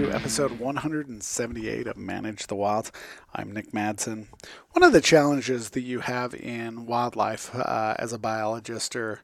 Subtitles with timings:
[0.00, 2.90] to episode 178 of Manage the Wild.
[3.34, 4.28] I'm Nick Madsen.
[4.70, 9.20] One of the challenges that you have in wildlife uh, as a biologist or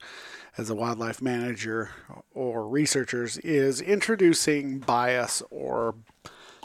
[0.58, 1.92] as a wildlife manager
[2.34, 5.94] or researchers is introducing bias or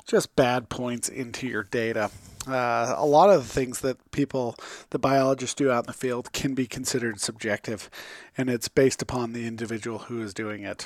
[0.06, 2.12] just bad points into your data.
[2.46, 4.58] Uh, a lot of the things that people,
[4.90, 7.90] the biologists do out in the field, can be considered subjective,
[8.38, 10.86] and it's based upon the individual who is doing it.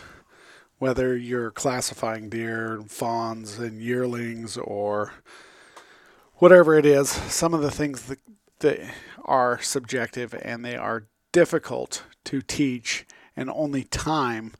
[0.77, 5.13] Whether you're classifying deer, fawns, and yearlings, or
[6.35, 8.19] whatever it is, some of the things that,
[8.59, 8.79] that
[9.23, 14.53] are subjective and they are difficult to teach, and only time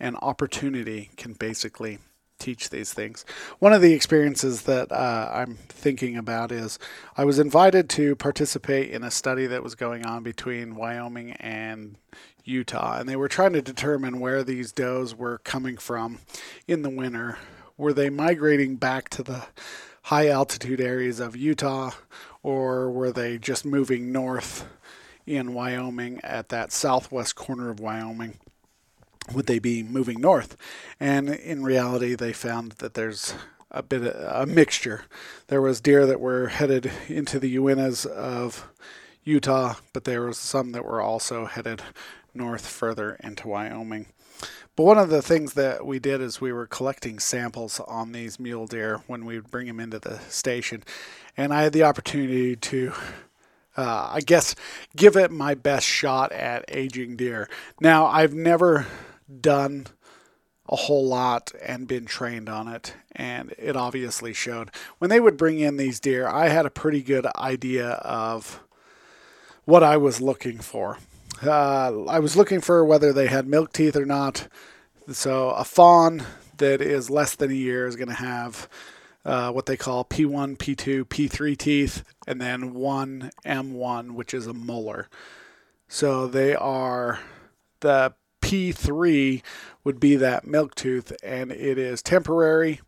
[0.00, 1.98] and opportunity can basically
[2.38, 3.24] teach these things.
[3.58, 6.78] One of the experiences that uh, I'm thinking about is
[7.16, 11.96] I was invited to participate in a study that was going on between Wyoming and
[12.44, 16.18] Utah, and they were trying to determine where these does were coming from
[16.66, 17.38] in the winter.
[17.76, 19.46] Were they migrating back to the
[20.02, 21.90] high altitude areas of Utah,
[22.42, 24.66] or were they just moving north
[25.26, 28.38] in Wyoming at that southwest corner of Wyoming?
[29.32, 30.56] Would they be moving north?
[31.00, 33.34] And in reality, they found that there's
[33.70, 35.04] a bit of a mixture.
[35.48, 38.68] There was deer that were headed into the Uintas of
[39.24, 41.82] Utah, but there was some that were also headed
[42.34, 44.06] north further into Wyoming.
[44.74, 48.38] But one of the things that we did is we were collecting samples on these
[48.38, 50.84] mule deer when we would bring them into the station,
[51.36, 52.92] and I had the opportunity to
[53.78, 54.56] uh, I guess,
[54.96, 57.48] give it my best shot at aging deer.
[57.80, 58.88] Now, I've never
[59.40, 59.86] done
[60.68, 64.70] a whole lot and been trained on it, and it obviously showed.
[64.98, 68.62] When they would bring in these deer, I had a pretty good idea of
[69.64, 70.98] what I was looking for.
[71.42, 74.48] Uh, I was looking for whether they had milk teeth or not.
[75.10, 76.22] So, a fawn
[76.58, 78.68] that is less than a year is going to have
[79.24, 84.52] uh, what they call P1, P2, P3 teeth, and then one M1, which is a
[84.52, 85.08] molar.
[85.86, 87.20] So, they are
[87.80, 88.14] the
[88.48, 89.42] P3
[89.84, 92.80] would be that milk tooth, and it is temporary.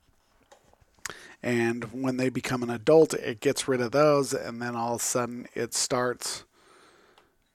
[1.43, 5.03] And when they become an adult, it gets rid of those, and then all of
[5.03, 6.45] a sudden it starts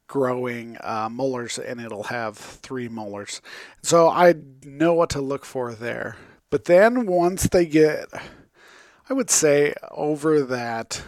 [0.06, 3.42] growing uh, molars, and it'll have three molars.
[3.82, 6.16] So I know what to look for there.
[6.52, 8.06] But then once they get,
[9.10, 11.02] I would say, over that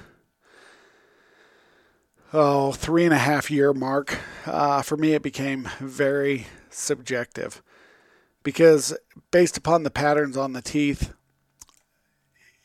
[2.34, 7.62] oh three and a half year mark, uh, for me it became very subjective
[8.44, 8.97] because
[9.31, 11.13] based upon the patterns on the teeth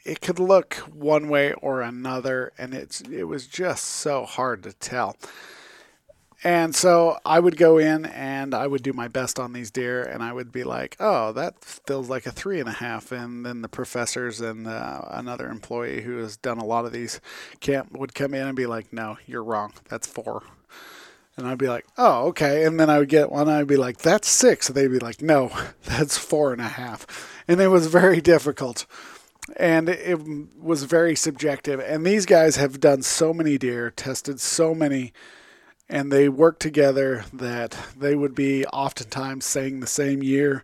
[0.04, 4.72] it could look one way or another and it's it was just so hard to
[4.72, 5.16] tell
[6.44, 10.02] and so I would go in and I would do my best on these deer,
[10.02, 13.46] and I would be like, "Oh, that feels like a three and a half." And
[13.46, 17.20] then the professors and uh, another employee who has done a lot of these
[17.60, 19.72] camp would come in and be like, "No, you're wrong.
[19.88, 20.42] That's four.
[21.36, 22.64] And I'd be like, oh, okay.
[22.64, 24.68] And then I would get one, I'd be like, that's six.
[24.68, 25.50] And they'd be like, no,
[25.84, 27.06] that's four and a half.
[27.48, 28.86] And it was very difficult.
[29.56, 30.20] And it
[30.60, 31.80] was very subjective.
[31.80, 35.12] And these guys have done so many deer, tested so many,
[35.88, 40.62] and they work together that they would be oftentimes saying the same year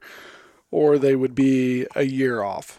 [0.71, 2.79] or they would be a year off.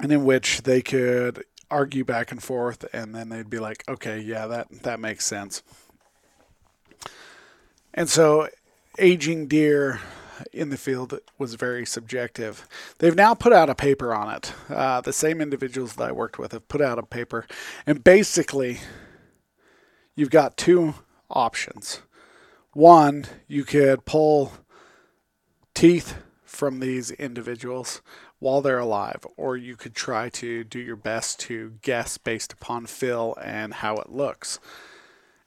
[0.00, 4.20] And in which they could argue back and forth and then they'd be like, okay,
[4.20, 5.62] yeah, that, that makes sense.
[7.94, 8.48] And so
[8.98, 10.00] aging deer
[10.52, 12.66] in the field was very subjective.
[12.98, 14.52] They've now put out a paper on it.
[14.68, 17.46] Uh, the same individuals that I worked with have put out a paper.
[17.86, 18.80] And basically,
[20.16, 20.94] you've got two
[21.30, 22.00] options.
[22.72, 24.52] One, you could pull
[25.74, 28.02] teeth from these individuals
[28.40, 32.86] while they're alive, or you could try to do your best to guess based upon
[32.86, 34.58] fill and how it looks.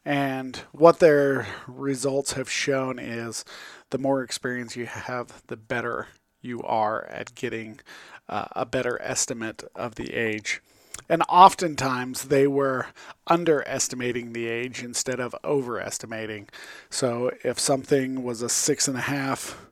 [0.08, 3.44] And what their results have shown is
[3.90, 6.08] the more experience you have, the better
[6.42, 7.82] you are at getting
[8.30, 10.62] uh, a better estimate of the age.
[11.10, 12.88] And oftentimes they were
[13.28, 16.48] underestimating the age instead of overestimating.
[16.90, 19.68] So if something was a six and a half,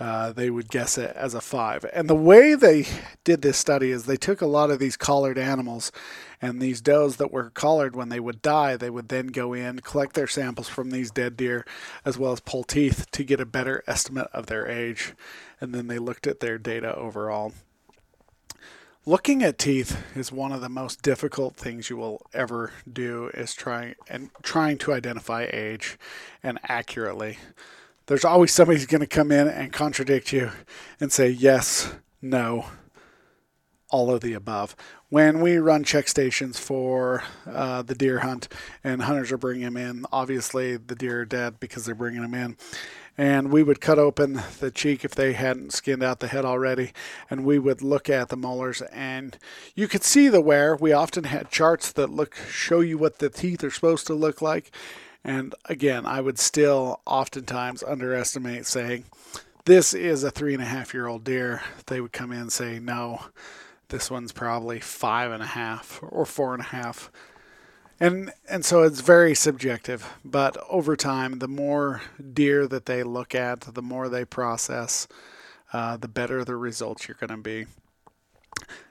[0.00, 1.84] uh, they would guess it as a five.
[1.92, 2.86] And the way they
[3.22, 5.92] did this study is they took a lot of these collared animals
[6.40, 9.80] and these does that were collared when they would die, they would then go in,
[9.80, 11.66] collect their samples from these dead deer,
[12.02, 15.12] as well as pull teeth to get a better estimate of their age.
[15.60, 17.52] And then they looked at their data overall.
[19.04, 23.52] Looking at teeth is one of the most difficult things you will ever do is
[23.52, 25.98] trying and trying to identify age
[26.42, 27.38] and accurately
[28.10, 30.50] there's always somebody who's going to come in and contradict you
[30.98, 32.66] and say yes, no.
[33.90, 34.74] all of the above.
[35.08, 38.48] When we run check stations for uh, the deer hunt
[38.82, 42.34] and hunters are bringing them in, obviously the deer are dead because they're bringing them
[42.34, 42.56] in.
[43.18, 46.92] And we would cut open the cheek if they hadn't skinned out the head already,
[47.28, 49.36] and we would look at the molars, and
[49.74, 50.74] you could see the wear.
[50.74, 54.40] We often had charts that look show you what the teeth are supposed to look
[54.40, 54.70] like,
[55.24, 59.04] and again, I would still oftentimes underestimate saying,
[59.64, 62.52] "This is a three and a half year old deer." They would come in and
[62.52, 63.20] say, "No,
[63.90, 67.10] this one's probably five and a half or four and a half.
[67.98, 70.08] And and so it's very subjective.
[70.24, 72.00] But over time, the more
[72.32, 75.06] deer that they look at, the more they process,
[75.72, 77.66] uh, the better the results you're going to be.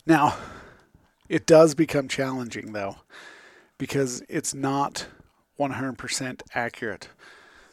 [0.06, 0.38] Now,
[1.28, 2.98] it does become challenging though,
[3.80, 5.08] because it's not
[5.60, 7.10] 100% accurate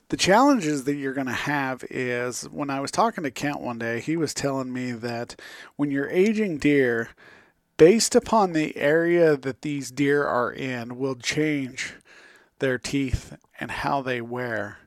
[0.08, 3.78] the challenges that you're going to have is when I was talking to Kent one
[3.78, 5.40] day, he was telling me that
[5.74, 7.10] when you're aging deer,
[7.76, 11.94] based upon the area that these deer are in, will change
[12.60, 14.78] their teeth and how they wear.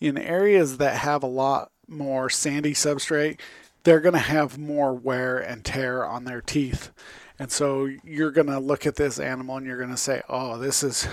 [0.00, 3.40] In areas that have a lot more sandy substrate,
[3.82, 6.92] they're going to have more wear and tear on their teeth.
[7.40, 10.58] And so you're going to look at this animal and you're going to say, "Oh,
[10.58, 11.08] this is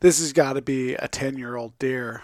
[0.00, 2.22] this has got to be a 10-year-old deer."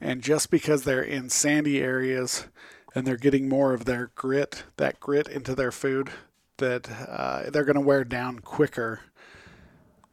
[0.00, 2.46] And just because they're in sandy areas
[2.94, 6.10] and they're getting more of their grit, that grit into their food,
[6.56, 9.00] that uh, they're going to wear down quicker.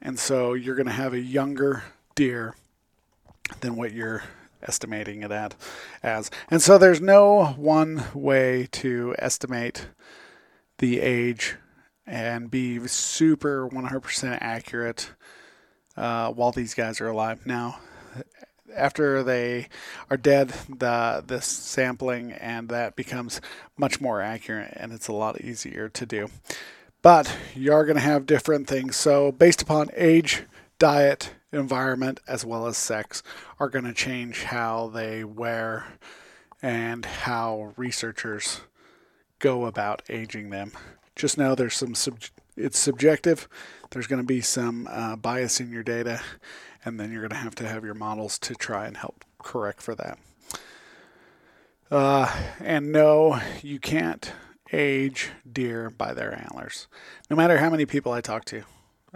[0.01, 1.83] And so you're going to have a younger
[2.15, 2.55] deer
[3.61, 4.23] than what you're
[4.61, 5.55] estimating it at
[6.03, 6.29] as.
[6.49, 9.87] And so there's no one way to estimate
[10.79, 11.55] the age
[12.05, 15.11] and be super 100% accurate
[15.97, 17.45] uh, while these guys are alive.
[17.45, 17.79] Now,
[18.75, 19.67] after they
[20.09, 23.41] are dead, the this sampling and that becomes
[23.77, 26.29] much more accurate and it's a lot easier to do.
[27.01, 28.95] But you are going to have different things.
[28.95, 30.43] So based upon age,
[30.79, 33.23] diet, environment, as well as sex,
[33.59, 35.85] are going to change how they wear
[36.61, 38.61] and how researchers
[39.39, 40.71] go about aging them.
[41.15, 42.19] Just know there's some sub-
[42.57, 43.47] it's subjective.
[43.91, 46.21] There's going to be some uh, bias in your data,
[46.83, 49.81] and then you're going to have to have your models to try and help correct
[49.81, 50.17] for that.
[51.89, 54.33] Uh, and no, you can't
[54.73, 56.87] age deer by their antlers.
[57.29, 58.63] No matter how many people I talk to,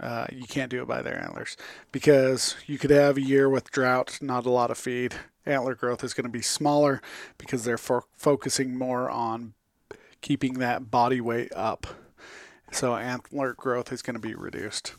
[0.00, 1.56] uh, you can't do it by their antlers
[1.90, 5.14] because you could have a year with drought, not a lot of feed.
[5.44, 7.02] Antler growth is going to be smaller
[7.36, 9.54] because they're fo- focusing more on
[10.20, 11.86] keeping that body weight up.
[12.72, 14.94] So antler growth is going to be reduced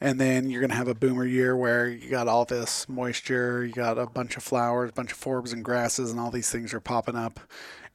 [0.00, 3.64] and then you're going to have a boomer year where you got all this moisture,
[3.64, 6.50] you got a bunch of flowers, a bunch of forbs and grasses, and all these
[6.50, 7.40] things are popping up.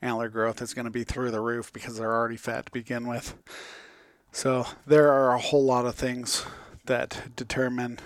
[0.01, 3.07] Antler growth is going to be through the roof because they're already fat to begin
[3.07, 3.35] with.
[4.33, 6.45] So there are a whole lot of things
[6.85, 7.99] that determine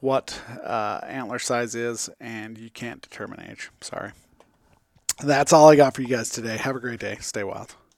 [0.00, 3.70] what uh, antler size is, and you can't determine age.
[3.80, 4.10] Sorry.
[5.22, 6.56] That's all I got for you guys today.
[6.56, 7.18] Have a great day.
[7.20, 7.78] Stay wild.